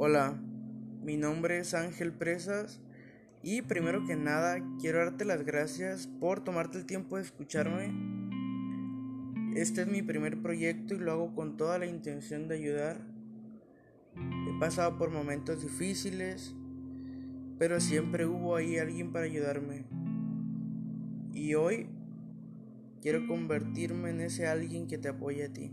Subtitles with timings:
[0.00, 0.38] Hola,
[1.02, 2.80] mi nombre es Ángel Presas
[3.42, 7.92] y primero que nada quiero darte las gracias por tomarte el tiempo de escucharme.
[9.56, 13.00] Este es mi primer proyecto y lo hago con toda la intención de ayudar.
[14.14, 16.54] He pasado por momentos difíciles,
[17.58, 19.84] pero siempre hubo ahí alguien para ayudarme.
[21.32, 21.88] Y hoy
[23.02, 25.72] quiero convertirme en ese alguien que te apoya a ti.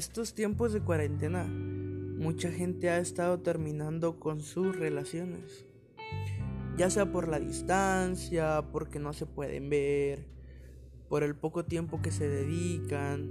[0.00, 5.66] Estos tiempos de cuarentena, mucha gente ha estado terminando con sus relaciones.
[6.78, 10.24] Ya sea por la distancia, porque no se pueden ver,
[11.10, 13.28] por el poco tiempo que se dedican.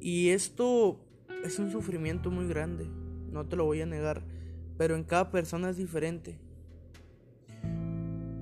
[0.00, 1.00] Y esto
[1.42, 2.90] es un sufrimiento muy grande,
[3.30, 4.22] no te lo voy a negar,
[4.76, 6.38] pero en cada persona es diferente.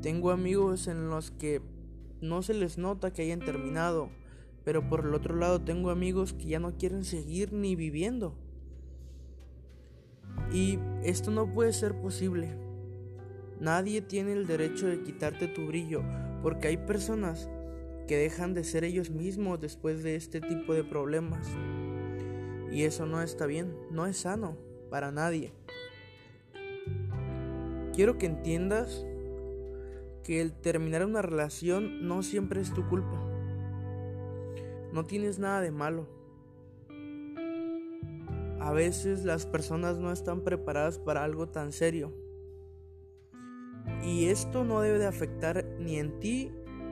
[0.02, 1.62] Tengo amigos en los que
[2.20, 4.10] no se les nota que hayan terminado
[4.64, 8.34] pero por el otro lado tengo amigos que ya no quieren seguir ni viviendo.
[10.52, 12.56] Y esto no puede ser posible.
[13.60, 16.02] Nadie tiene el derecho de quitarte tu brillo,
[16.42, 17.48] porque hay personas
[18.08, 21.46] que dejan de ser ellos mismos después de este tipo de problemas.
[22.72, 24.56] Y eso no está bien, no es sano
[24.90, 25.52] para nadie.
[27.94, 29.04] Quiero que entiendas
[30.24, 33.29] que el terminar una relación no siempre es tu culpa.
[34.92, 36.06] No tienes nada de malo.
[38.60, 42.12] A veces las personas no están preparadas para algo tan serio.
[44.04, 46.50] Y esto no debe de afectar ni en ti,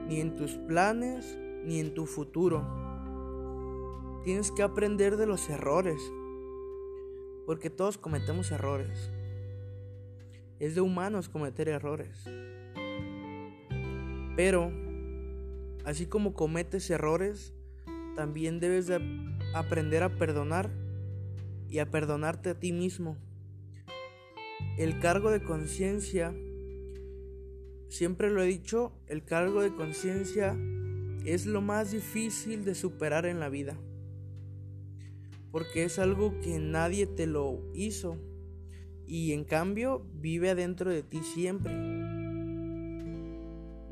[0.08, 2.66] ni en tus planes, ni en tu futuro.
[4.24, 6.00] Tienes que aprender de los errores.
[7.46, 9.10] Porque todos cometemos errores.
[10.58, 12.24] Es de humanos cometer errores.
[14.36, 14.70] Pero,
[15.84, 17.54] así como cometes errores,
[18.18, 19.00] también debes de
[19.54, 20.72] aprender a perdonar
[21.68, 23.16] y a perdonarte a ti mismo.
[24.76, 26.34] El cargo de conciencia,
[27.88, 30.58] siempre lo he dicho, el cargo de conciencia
[31.24, 33.78] es lo más difícil de superar en la vida.
[35.52, 38.18] Porque es algo que nadie te lo hizo
[39.06, 41.72] y en cambio vive adentro de ti siempre.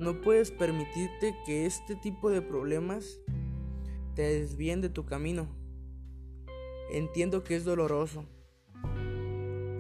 [0.01, 3.21] No puedes permitirte que este tipo de problemas
[4.17, 5.47] te desvíen de tu camino.
[6.91, 8.25] Entiendo que es doloroso.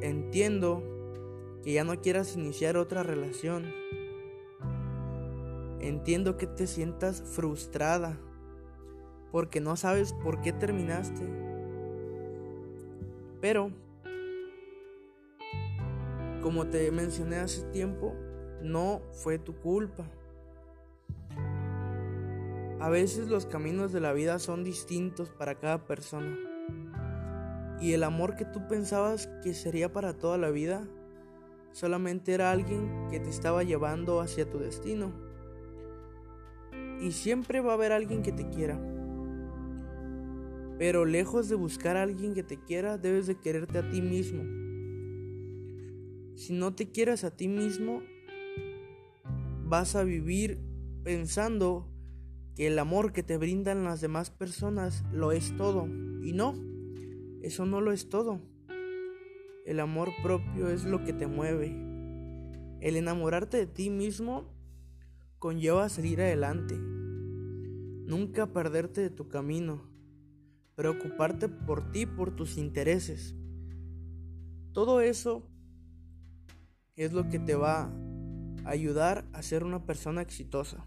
[0.03, 0.83] Entiendo
[1.65, 3.65] que ya no quieras iniciar otra relación.
[5.81, 8.19] Entiendo que te sientas frustrada
[9.33, 11.23] porque no sabes por qué terminaste.
[13.41, 13.71] Pero,
[16.43, 18.15] como te mencioné hace tiempo,
[18.63, 20.07] no fue tu culpa.
[22.87, 26.39] A veces los caminos de la vida son distintos para cada persona.
[27.81, 30.87] Y el amor que tú pensabas que sería para toda la vida,
[31.73, 35.13] solamente era alguien que te estaba llevando hacia tu destino.
[37.01, 38.81] Y siempre va a haber alguien que te quiera.
[40.79, 44.45] Pero lejos de buscar a alguien que te quiera, debes de quererte a ti mismo.
[46.37, 48.05] Si no te quieres a ti mismo,
[49.65, 50.61] vas a vivir
[51.03, 51.89] pensando
[52.57, 55.87] que el amor que te brindan las demás personas lo es todo.
[56.23, 56.55] Y no,
[57.43, 58.41] eso no lo es todo.
[59.67, 61.77] El amor propio es lo que te mueve.
[62.81, 64.55] El enamorarte de ti mismo
[65.39, 66.77] conlleva salir adelante.
[66.79, 69.83] Nunca perderte de tu camino.
[70.77, 73.35] Preocuparte por ti, por tus intereses.
[74.73, 75.47] Todo eso
[76.95, 77.93] es lo que te va
[78.65, 80.87] a ayudar a ser una persona exitosa.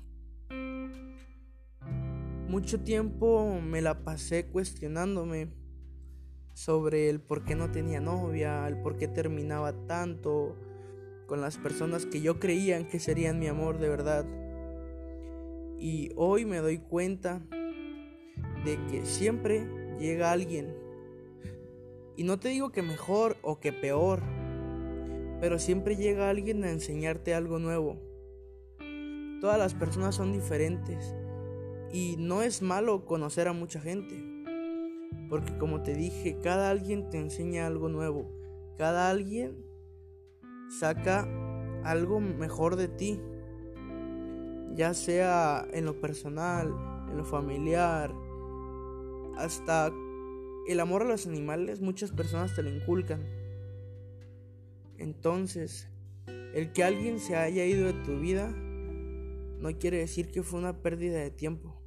[2.50, 5.54] Mucho tiempo me la pasé cuestionándome
[6.56, 10.58] sobre el por qué no tenía novia, el por qué terminaba tanto
[11.28, 14.26] con las personas que yo creían que serían mi amor de verdad.
[15.78, 17.40] Y hoy me doy cuenta
[18.66, 19.68] de que siempre
[20.00, 20.76] llega alguien.
[22.18, 24.24] Y no te digo que mejor o que peor,
[25.40, 28.02] pero siempre llega alguien a enseñarte algo nuevo.
[29.40, 31.14] Todas las personas son diferentes
[31.92, 34.24] y no es malo conocer a mucha gente.
[35.30, 38.32] Porque como te dije, cada alguien te enseña algo nuevo.
[38.78, 39.66] Cada alguien
[40.70, 41.28] saca
[41.84, 43.20] algo mejor de ti.
[44.76, 46.74] ya sea en lo personal,
[47.10, 48.14] en lo familiar,
[49.38, 49.92] hasta
[50.68, 53.26] el amor a los animales, muchas personas te lo inculcan.
[54.98, 55.90] Entonces,
[56.54, 58.50] el que alguien se haya ido de tu vida
[59.60, 61.79] no quiere decir que fue una pérdida de tiempo.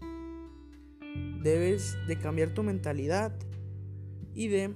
[1.42, 3.32] Debes de cambiar tu mentalidad
[4.34, 4.74] y de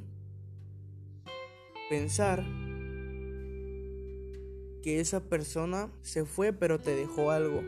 [1.89, 2.45] pensar
[4.83, 7.63] que esa persona se fue pero te dejó algo.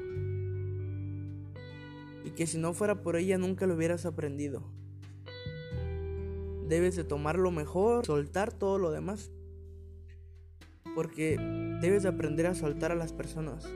[2.25, 4.63] Y que si no fuera por ella nunca lo hubieras aprendido.
[6.69, 9.31] Debes de tomar lo mejor, soltar todo lo demás.
[10.95, 11.39] Porque
[11.81, 13.67] debes de aprender a soltar a las personas.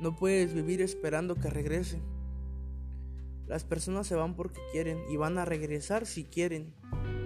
[0.00, 2.00] No puedes vivir esperando que regrese.
[3.46, 6.74] Las personas se van porque quieren y van a regresar si quieren,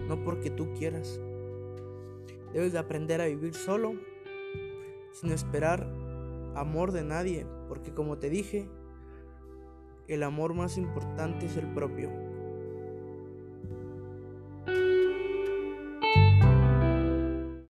[0.09, 1.21] no porque tú quieras.
[2.53, 3.95] Debes de aprender a vivir solo,
[5.13, 5.87] sin esperar
[6.57, 8.69] amor de nadie, porque como te dije,
[10.09, 12.11] el amor más importante es el propio.